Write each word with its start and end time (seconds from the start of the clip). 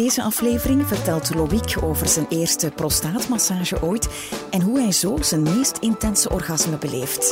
Deze 0.00 0.22
aflevering 0.22 0.86
vertelt 0.86 1.34
Loïc 1.34 1.76
over 1.82 2.08
zijn 2.08 2.26
eerste 2.28 2.70
prostaatmassage 2.70 3.82
ooit 3.82 4.08
en 4.50 4.60
hoe 4.62 4.80
hij 4.80 4.92
zo 4.92 5.22
zijn 5.22 5.42
meest 5.42 5.78
intense 5.78 6.30
orgasme 6.30 6.76
beleeft. 6.78 7.28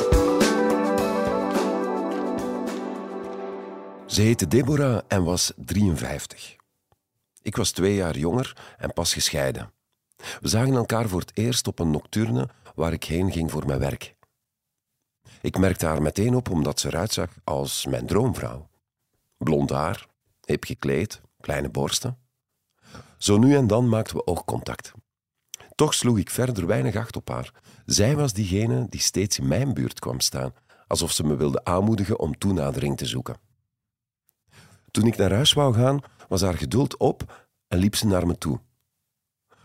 Ze 4.06 4.22
heette 4.22 4.48
Deborah 4.48 5.00
en 5.06 5.24
was 5.24 5.52
53. 5.56 6.56
Ik 7.42 7.56
was 7.56 7.70
twee 7.70 7.94
jaar 7.94 8.16
jonger 8.18 8.74
en 8.78 8.92
pas 8.92 9.12
gescheiden. 9.12 9.72
We 10.40 10.48
zagen 10.48 10.74
elkaar 10.74 11.08
voor 11.08 11.20
het 11.20 11.36
eerst 11.36 11.66
op 11.66 11.78
een 11.78 11.90
nocturne 11.90 12.48
waar 12.74 12.92
ik 12.92 13.04
heen 13.04 13.32
ging 13.32 13.50
voor 13.50 13.66
mijn 13.66 13.78
werk. 13.78 14.14
Ik 15.40 15.58
merkte 15.58 15.86
haar 15.86 16.02
meteen 16.02 16.34
op 16.34 16.50
omdat 16.50 16.80
ze 16.80 16.86
eruit 16.88 17.12
zag 17.12 17.30
als 17.44 17.86
mijn 17.86 18.06
droomvrouw. 18.06 18.68
Blond 19.36 19.70
haar, 19.70 20.06
hip 20.44 20.64
gekleed, 20.64 21.20
kleine 21.40 21.68
borsten. 21.68 22.27
Zo 23.18 23.38
nu 23.38 23.56
en 23.56 23.66
dan 23.66 23.88
maakten 23.88 24.16
we 24.16 24.26
oogcontact. 24.26 24.92
Toch 25.74 25.94
sloeg 25.94 26.18
ik 26.18 26.30
verder 26.30 26.66
weinig 26.66 26.96
acht 26.96 27.16
op 27.16 27.28
haar. 27.28 27.52
Zij 27.86 28.16
was 28.16 28.32
diegene 28.32 28.86
die 28.88 29.00
steeds 29.00 29.38
in 29.38 29.48
mijn 29.48 29.74
buurt 29.74 29.98
kwam 29.98 30.20
staan, 30.20 30.54
alsof 30.86 31.12
ze 31.12 31.24
me 31.24 31.36
wilde 31.36 31.64
aanmoedigen 31.64 32.18
om 32.18 32.38
toenadering 32.38 32.96
te 32.96 33.06
zoeken. 33.06 33.36
Toen 34.90 35.06
ik 35.06 35.16
naar 35.16 35.32
huis 35.32 35.52
wou 35.52 35.74
gaan, 35.74 36.00
was 36.28 36.40
haar 36.40 36.56
geduld 36.58 36.96
op 36.96 37.48
en 37.66 37.78
liep 37.78 37.94
ze 37.94 38.06
naar 38.06 38.26
me 38.26 38.38
toe. 38.38 38.60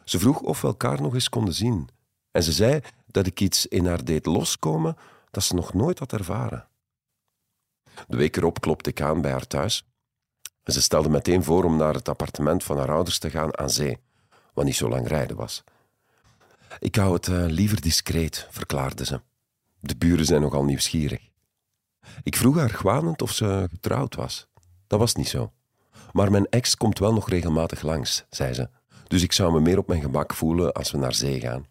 Ze 0.04 0.20
vroeg 0.20 0.40
of 0.40 0.62
we 0.62 0.68
elkaar 0.68 1.02
nog 1.02 1.14
eens 1.14 1.30
konden 1.30 1.54
zien 1.54 1.90
en 2.32 2.44
ze 2.44 2.52
zei 2.52 2.80
dat 3.08 3.28
ik 3.28 3.40
iets 3.40 3.66
in 3.68 3.86
haar 3.86 4.06
deed 4.06 4.26
loskomen 4.26 4.96
dat 5.32 5.44
ze 5.44 5.56
nog 5.56 5.74
nooit 5.74 6.00
had 6.00 6.14
ervaren. 6.14 6.68
De 8.08 8.18
week 8.18 8.36
erop 8.38 8.62
klopte 8.62 8.90
ik 8.90 9.02
aan 9.02 9.22
bij 9.22 9.32
haar 9.32 9.48
thuis 9.48 9.86
ze 10.64 10.82
stelde 10.82 11.10
meteen 11.10 11.44
voor 11.44 11.64
om 11.64 11.78
naar 11.78 11.94
het 11.94 12.10
appartement 12.10 12.64
van 12.64 12.78
haar 12.78 12.92
ouders 12.92 13.20
te 13.20 13.30
gaan 13.30 13.58
aan 13.58 13.70
zee, 13.70 13.98
wat 14.54 14.66
niet 14.66 14.76
zo 14.76 14.90
lang 14.90 15.08
rijden 15.08 15.36
was. 15.36 15.64
Ik 16.80 16.96
hou 16.96 17.14
het 17.14 17.28
uh, 17.28 17.46
liever 17.48 17.82
discreet, 17.82 18.48
verklaarde 18.50 19.06
ze. 19.06 19.22
De 19.80 19.96
buren 19.96 20.26
zijn 20.26 20.42
nogal 20.42 20.64
nieuwsgierig. 20.64 21.30
Ik 22.24 22.36
vroeg 22.36 22.58
haar 22.58 22.70
gwanend 22.70 23.22
of 23.22 23.32
ze 23.32 23.68
getrouwd 23.70 24.16
was. 24.16 24.48
Dat 24.88 25.00
was 25.00 25.16
niet 25.16 25.30
zo. 25.30 25.52
Maar 26.12 26.32
mijn 26.32 26.50
ex 26.50 26.78
komt 26.78 27.00
wel 27.00 27.14
nog 27.14 27.30
regelmatig 27.30 27.82
langs, 27.82 28.26
zei 28.30 28.54
ze. 28.54 28.70
Dus 29.08 29.24
ik 29.24 29.32
zou 29.32 29.54
me 29.54 29.60
meer 29.60 29.78
op 29.78 29.88
mijn 29.88 30.02
gemak 30.02 30.34
voelen 30.34 30.74
als 30.74 30.92
we 30.92 30.98
naar 30.98 31.14
zee 31.14 31.40
gaan. 31.40 31.66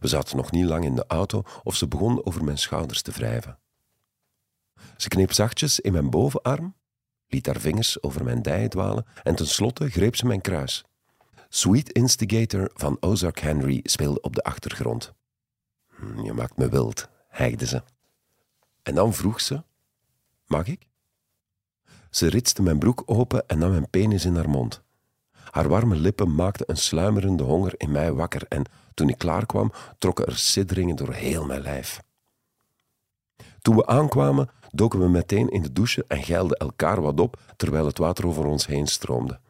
We 0.00 0.08
zaten 0.08 0.36
nog 0.36 0.50
niet 0.50 0.64
lang 0.64 0.84
in 0.84 0.94
de 0.94 1.04
auto 1.06 1.42
of 1.62 1.76
ze 1.76 1.88
begon 1.88 2.24
over 2.24 2.44
mijn 2.44 2.58
schouders 2.58 3.02
te 3.02 3.10
wrijven. 3.10 3.58
Ze 4.96 5.08
kneep 5.08 5.32
zachtjes 5.32 5.80
in 5.80 5.92
mijn 5.92 6.10
bovenarm 6.10 6.74
liet 7.30 7.46
haar 7.46 7.60
vingers 7.60 8.02
over 8.02 8.24
mijn 8.24 8.42
dijen 8.42 8.70
dwalen 8.70 9.06
en 9.22 9.34
tenslotte 9.34 9.90
greep 9.90 10.16
ze 10.16 10.26
mijn 10.26 10.40
kruis. 10.40 10.84
Sweet 11.48 11.92
Instigator 11.92 12.70
van 12.74 12.96
Ozark 13.00 13.40
Henry 13.40 13.80
speelde 13.82 14.20
op 14.20 14.34
de 14.34 14.42
achtergrond. 14.42 15.12
Hm, 15.88 16.20
je 16.22 16.32
maakt 16.32 16.56
me 16.56 16.68
wild, 16.68 17.08
hijgde 17.28 17.66
ze. 17.66 17.82
En 18.82 18.94
dan 18.94 19.14
vroeg 19.14 19.40
ze: 19.40 19.62
Mag 20.46 20.66
ik? 20.66 20.88
Ze 22.10 22.26
ritste 22.26 22.62
mijn 22.62 22.78
broek 22.78 23.02
open 23.06 23.46
en 23.46 23.58
nam 23.58 23.70
mijn 23.70 23.90
penis 23.90 24.24
in 24.24 24.34
haar 24.34 24.48
mond. 24.48 24.82
Haar 25.50 25.68
warme 25.68 25.96
lippen 25.96 26.34
maakten 26.34 26.70
een 26.70 26.76
sluimerende 26.76 27.42
honger 27.42 27.74
in 27.76 27.90
mij 27.90 28.12
wakker 28.12 28.42
en 28.48 28.64
toen 28.94 29.08
ik 29.08 29.18
klaar 29.18 29.46
kwam, 29.46 29.72
trokken 29.98 30.26
er 30.26 30.38
sidderingen 30.38 30.96
door 30.96 31.12
heel 31.12 31.46
mijn 31.46 31.60
lijf. 31.60 32.00
Toen 33.62 33.76
we 33.76 33.86
aankwamen, 33.86 34.48
doken 34.70 35.00
we 35.00 35.08
meteen 35.08 35.48
in 35.48 35.62
de 35.62 35.72
douche 35.72 36.04
en 36.08 36.22
geilden 36.22 36.56
elkaar 36.56 37.00
wat 37.00 37.20
op 37.20 37.40
terwijl 37.56 37.86
het 37.86 37.98
water 37.98 38.26
over 38.26 38.44
ons 38.44 38.66
heen 38.66 38.86
stroomde. 38.86 39.40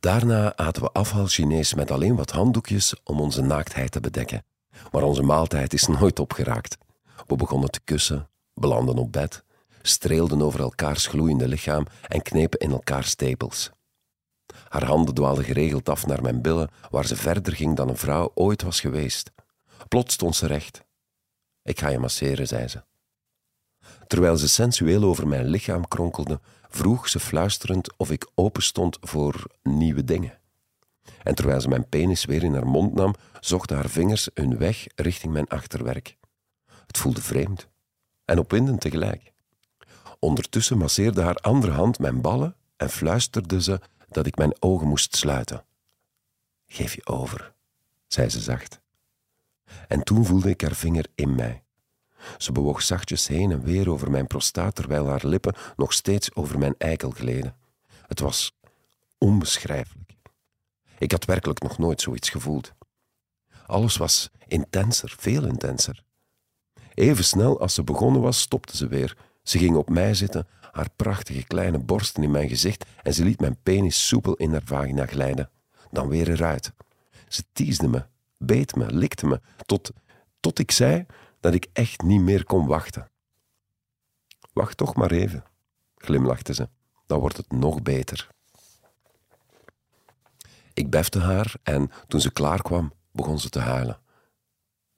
Daarna 0.00 0.56
aten 0.56 0.82
we 0.82 0.92
afhaal 0.92 1.26
Chinees 1.26 1.74
met 1.74 1.90
alleen 1.90 2.16
wat 2.16 2.30
handdoekjes 2.30 2.94
om 3.04 3.20
onze 3.20 3.42
naaktheid 3.42 3.90
te 3.90 4.00
bedekken. 4.00 4.44
Maar 4.90 5.02
onze 5.02 5.22
maaltijd 5.22 5.72
is 5.72 5.86
nooit 6.00 6.18
opgeraakt. 6.18 6.78
We 7.26 7.36
begonnen 7.36 7.70
te 7.70 7.80
kussen, 7.84 8.28
belanden 8.54 8.96
op 8.96 9.12
bed, 9.12 9.44
streelden 9.82 10.42
over 10.42 10.60
elkaars 10.60 11.06
gloeiende 11.06 11.48
lichaam 11.48 11.86
en 12.08 12.22
knepen 12.22 12.58
in 12.58 12.70
elkaars 12.70 13.14
tepels. 13.14 13.70
Haar 14.68 14.84
handen 14.84 15.14
dwaalden 15.14 15.44
geregeld 15.44 15.88
af 15.88 16.06
naar 16.06 16.22
mijn 16.22 16.42
billen, 16.42 16.70
waar 16.90 17.06
ze 17.06 17.16
verder 17.16 17.52
ging 17.52 17.76
dan 17.76 17.88
een 17.88 17.96
vrouw 17.96 18.30
ooit 18.34 18.62
was 18.62 18.80
geweest. 18.80 19.32
Plots 19.88 20.14
stond 20.14 20.36
ze 20.36 20.46
recht. 20.46 20.84
Ik 21.62 21.80
ga 21.80 21.88
je 21.88 21.98
masseren, 21.98 22.46
zei 22.46 22.68
ze. 22.68 22.82
Terwijl 24.06 24.36
ze 24.36 24.48
sensueel 24.48 25.02
over 25.02 25.28
mijn 25.28 25.46
lichaam 25.46 25.88
kronkelde, 25.88 26.40
vroeg 26.68 27.08
ze 27.08 27.20
fluisterend 27.20 27.96
of 27.96 28.10
ik 28.10 28.30
open 28.34 28.62
stond 28.62 28.98
voor 29.00 29.46
nieuwe 29.62 30.04
dingen. 30.04 30.38
En 31.22 31.34
terwijl 31.34 31.60
ze 31.60 31.68
mijn 31.68 31.88
penis 31.88 32.24
weer 32.24 32.42
in 32.42 32.54
haar 32.54 32.66
mond 32.66 32.94
nam, 32.94 33.14
zochten 33.40 33.76
haar 33.76 33.88
vingers 33.88 34.28
hun 34.34 34.58
weg 34.58 34.86
richting 34.94 35.32
mijn 35.32 35.48
achterwerk. 35.48 36.16
Het 36.86 36.98
voelde 36.98 37.22
vreemd 37.22 37.68
en 38.24 38.38
opwindend 38.38 38.80
tegelijk. 38.80 39.32
Ondertussen 40.18 40.78
masseerde 40.78 41.22
haar 41.22 41.36
andere 41.36 41.72
hand 41.72 41.98
mijn 41.98 42.20
ballen 42.20 42.56
en 42.76 42.90
fluisterde 42.90 43.62
ze 43.62 43.80
dat 44.08 44.26
ik 44.26 44.36
mijn 44.36 44.62
ogen 44.62 44.86
moest 44.86 45.16
sluiten. 45.16 45.64
Geef 46.66 46.94
je 46.94 47.06
over, 47.06 47.54
zei 48.06 48.28
ze 48.28 48.40
zacht. 48.40 48.80
En 49.88 50.02
toen 50.02 50.24
voelde 50.24 50.50
ik 50.50 50.60
haar 50.60 50.74
vinger 50.74 51.06
in 51.14 51.34
mij. 51.34 51.61
Ze 52.38 52.52
bewoog 52.52 52.82
zachtjes 52.82 53.26
heen 53.26 53.50
en 53.50 53.62
weer 53.62 53.90
over 53.90 54.10
mijn 54.10 54.26
prostaat, 54.26 54.74
terwijl 54.74 55.08
haar 55.08 55.26
lippen 55.26 55.54
nog 55.76 55.92
steeds 55.92 56.34
over 56.34 56.58
mijn 56.58 56.74
eikel 56.78 57.10
gleden. 57.10 57.56
Het 58.06 58.20
was 58.20 58.52
onbeschrijfelijk. 59.18 60.12
Ik 60.98 61.10
had 61.10 61.24
werkelijk 61.24 61.62
nog 61.62 61.78
nooit 61.78 62.00
zoiets 62.00 62.30
gevoeld. 62.30 62.72
Alles 63.66 63.96
was 63.96 64.30
intenser, 64.46 65.14
veel 65.18 65.44
intenser. 65.44 66.02
Even 66.94 67.24
snel 67.24 67.60
als 67.60 67.74
ze 67.74 67.82
begonnen 67.82 68.22
was, 68.22 68.40
stopte 68.40 68.76
ze 68.76 68.86
weer. 68.86 69.16
Ze 69.42 69.58
ging 69.58 69.76
op 69.76 69.88
mij 69.88 70.14
zitten, 70.14 70.46
haar 70.72 70.88
prachtige 70.96 71.44
kleine 71.44 71.78
borsten 71.78 72.22
in 72.22 72.30
mijn 72.30 72.48
gezicht 72.48 72.84
en 73.02 73.14
ze 73.14 73.24
liet 73.24 73.40
mijn 73.40 73.56
penis 73.62 74.06
soepel 74.06 74.34
in 74.34 74.52
haar 74.52 74.62
vagina 74.64 75.06
glijden. 75.06 75.50
Dan 75.90 76.08
weer 76.08 76.30
eruit. 76.30 76.72
Ze 77.28 77.42
tiesde 77.52 77.88
me, 77.88 78.04
beet 78.38 78.76
me, 78.76 78.92
likte 78.94 79.26
me, 79.26 79.40
tot, 79.66 79.90
tot 80.40 80.58
ik 80.58 80.70
zei 80.70 81.06
dat 81.42 81.54
ik 81.54 81.66
echt 81.72 82.02
niet 82.02 82.20
meer 82.20 82.44
kon 82.44 82.66
wachten. 82.66 83.10
Wacht 84.52 84.76
toch 84.76 84.94
maar 84.94 85.10
even, 85.10 85.44
glimlachte 85.96 86.54
ze, 86.54 86.68
dan 87.06 87.18
wordt 87.18 87.36
het 87.36 87.52
nog 87.52 87.82
beter. 87.82 88.28
Ik 90.72 90.90
befte 90.90 91.18
haar 91.18 91.54
en 91.62 91.90
toen 92.08 92.20
ze 92.20 92.32
klaar 92.32 92.62
kwam, 92.62 92.92
begon 93.10 93.38
ze 93.38 93.48
te 93.48 93.58
huilen. 93.58 94.00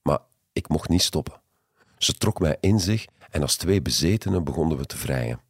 Maar 0.02 0.18
ik 0.52 0.68
mocht 0.68 0.88
niet 0.88 1.02
stoppen. 1.02 1.40
Ze 1.98 2.12
trok 2.12 2.40
mij 2.40 2.56
in 2.60 2.80
zich 2.80 3.06
en 3.30 3.42
als 3.42 3.56
twee 3.56 3.82
bezetenen 3.82 4.44
begonnen 4.44 4.76
we 4.76 4.86
te 4.86 4.96
vrijen. 4.96 5.40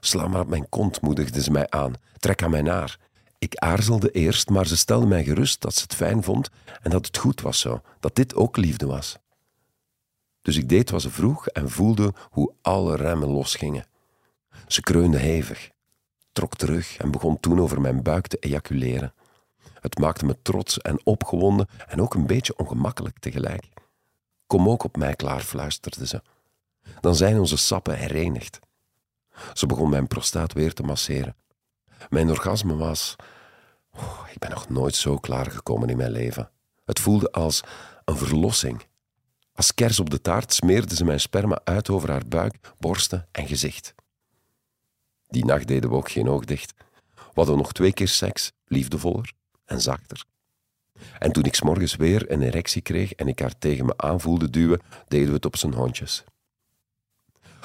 Sla 0.00 0.28
maar 0.28 0.40
op 0.40 0.48
mijn 0.48 0.68
kont, 0.68 1.00
moedigde 1.00 1.42
ze 1.42 1.50
mij 1.50 1.70
aan. 1.70 1.94
Trek 2.16 2.42
aan 2.42 2.50
mijn 2.50 2.64
naar. 2.64 2.98
Ik 3.38 3.56
aarzelde 3.56 4.10
eerst, 4.10 4.48
maar 4.48 4.66
ze 4.66 4.76
stelde 4.76 5.06
mij 5.06 5.24
gerust 5.24 5.60
dat 5.60 5.74
ze 5.74 5.82
het 5.82 5.94
fijn 5.94 6.22
vond 6.22 6.50
en 6.82 6.90
dat 6.90 7.06
het 7.06 7.18
goed 7.18 7.40
was 7.40 7.60
zo, 7.60 7.80
dat 8.00 8.14
dit 8.14 8.34
ook 8.34 8.56
liefde 8.56 8.86
was. 8.86 9.18
Dus 10.48 10.56
ik 10.56 10.68
deed 10.68 10.90
wat 10.90 11.02
ze 11.02 11.10
vroeg 11.10 11.48
en 11.48 11.70
voelde 11.70 12.14
hoe 12.30 12.52
alle 12.62 12.96
remmen 12.96 13.28
losgingen. 13.28 13.86
Ze 14.66 14.80
kreunde 14.80 15.18
hevig, 15.18 15.70
trok 16.32 16.56
terug 16.56 16.96
en 16.96 17.10
begon 17.10 17.40
toen 17.40 17.60
over 17.60 17.80
mijn 17.80 18.02
buik 18.02 18.26
te 18.26 18.36
ejaculeren. 18.36 19.14
Het 19.80 19.98
maakte 19.98 20.24
me 20.24 20.36
trots 20.42 20.78
en 20.78 21.00
opgewonden 21.04 21.68
en 21.88 22.00
ook 22.00 22.14
een 22.14 22.26
beetje 22.26 22.56
ongemakkelijk 22.56 23.18
tegelijk. 23.18 23.68
Kom 24.46 24.68
ook 24.68 24.84
op 24.84 24.96
mij 24.96 25.14
klaar, 25.14 25.40
fluisterde 25.40 26.06
ze. 26.06 26.22
Dan 27.00 27.14
zijn 27.14 27.38
onze 27.38 27.56
sappen 27.56 27.98
herenigd. 27.98 28.58
Ze 29.52 29.66
begon 29.66 29.90
mijn 29.90 30.06
prostaat 30.06 30.52
weer 30.52 30.74
te 30.74 30.82
masseren. 30.82 31.36
Mijn 32.08 32.30
orgasme 32.30 32.76
was. 32.76 33.16
Oh, 33.94 34.26
ik 34.32 34.38
ben 34.38 34.50
nog 34.50 34.68
nooit 34.68 34.94
zo 34.94 35.18
klaargekomen 35.18 35.88
in 35.88 35.96
mijn 35.96 36.12
leven. 36.12 36.50
Het 36.84 37.00
voelde 37.00 37.32
als 37.32 37.62
een 38.04 38.16
verlossing. 38.16 38.87
Als 39.58 39.74
kers 39.74 40.00
op 40.00 40.10
de 40.10 40.20
taart 40.20 40.52
smeerde 40.52 40.94
ze 40.94 41.04
mijn 41.04 41.20
sperma 41.20 41.60
uit 41.64 41.90
over 41.90 42.10
haar 42.10 42.26
buik, 42.28 42.72
borsten 42.78 43.28
en 43.32 43.46
gezicht. 43.46 43.94
Die 45.28 45.44
nacht 45.44 45.66
deden 45.66 45.90
we 45.90 45.96
ook 45.96 46.10
geen 46.10 46.28
oog 46.28 46.44
dicht. 46.44 46.74
We 47.14 47.32
hadden 47.34 47.56
nog 47.56 47.72
twee 47.72 47.92
keer 47.92 48.08
seks, 48.08 48.52
liefdevoller 48.66 49.32
en 49.64 49.80
zachter. 49.80 50.24
En 51.18 51.32
toen 51.32 51.44
ik 51.44 51.54
s'morgens 51.54 51.96
weer 51.96 52.30
een 52.30 52.42
erectie 52.42 52.82
kreeg 52.82 53.12
en 53.12 53.28
ik 53.28 53.38
haar 53.38 53.58
tegen 53.58 53.86
me 53.86 53.94
aanvoelde 53.96 54.50
duwen, 54.50 54.80
deden 55.08 55.28
we 55.28 55.34
het 55.34 55.46
op 55.46 55.56
zijn 55.56 55.74
hondjes. 55.74 56.24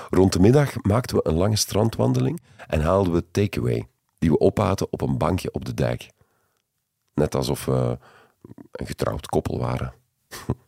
Rond 0.09 0.33
de 0.33 0.39
middag 0.39 0.81
maakten 0.81 1.15
we 1.15 1.27
een 1.27 1.37
lange 1.37 1.57
strandwandeling 1.57 2.41
en 2.67 2.81
haalden 2.81 3.13
we 3.13 3.31
takeaway, 3.31 3.87
die 4.17 4.29
we 4.29 4.39
opaten 4.39 4.91
op 4.91 5.01
een 5.01 5.17
bankje 5.17 5.53
op 5.53 5.65
de 5.65 5.73
dijk. 5.73 6.09
Net 7.13 7.35
alsof 7.35 7.65
we 7.65 7.97
een 8.71 8.87
getrouwd 8.87 9.25
koppel 9.25 9.59
waren. 9.59 9.93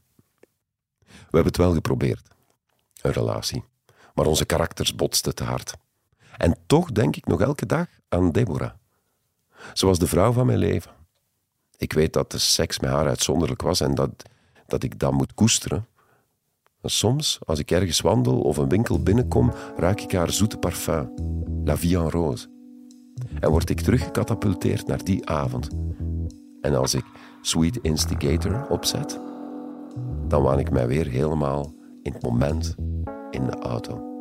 We 1.35 1.41
hebben 1.41 1.59
het 1.59 1.69
wel 1.69 1.81
geprobeerd, 1.81 2.27
een 3.01 3.11
relatie, 3.11 3.63
maar 4.13 4.25
onze 4.25 4.45
karakters 4.45 4.95
botsten 4.95 5.35
te 5.35 5.43
hard. 5.43 5.73
En 6.37 6.57
toch 6.65 6.91
denk 6.91 7.15
ik 7.15 7.25
nog 7.25 7.41
elke 7.41 7.65
dag 7.65 7.87
aan 8.09 8.31
Deborah. 8.31 8.71
Ze 9.73 9.85
was 9.85 9.99
de 9.99 10.07
vrouw 10.07 10.31
van 10.31 10.45
mijn 10.45 10.57
leven. 10.57 10.91
Ik 11.77 11.93
weet 11.93 12.13
dat 12.13 12.31
de 12.31 12.37
seks 12.37 12.79
met 12.79 12.89
haar 12.89 13.07
uitzonderlijk 13.07 13.61
was 13.61 13.81
en 13.81 13.95
dat, 13.95 14.09
dat 14.65 14.83
ik 14.83 14.99
dat 14.99 15.11
moet 15.11 15.33
koesteren. 15.33 15.87
soms, 16.83 17.39
als 17.45 17.59
ik 17.59 17.71
ergens 17.71 18.01
wandel 18.01 18.41
of 18.41 18.57
een 18.57 18.69
winkel 18.69 19.03
binnenkom, 19.03 19.53
ruik 19.77 20.01
ik 20.01 20.11
haar 20.11 20.31
zoete 20.31 20.57
parfum, 20.57 21.13
La 21.63 21.77
Vie 21.77 21.97
en 21.97 22.09
Rose. 22.09 22.47
En 23.39 23.49
word 23.49 23.69
ik 23.69 23.81
teruggecatapulteerd 23.81 24.87
naar 24.87 25.03
die 25.03 25.29
avond. 25.29 25.69
En 26.61 26.75
als 26.75 26.93
ik 26.93 27.05
Sweet 27.41 27.77
Instigator 27.81 28.67
opzet, 28.67 29.19
dan 30.27 30.41
waan 30.43 30.59
ik 30.59 30.71
mij 30.71 30.87
weer 30.87 31.07
helemaal 31.07 31.73
in 32.01 32.13
het 32.13 32.23
moment 32.23 32.75
in 33.29 33.45
de 33.45 33.59
auto. 33.59 34.14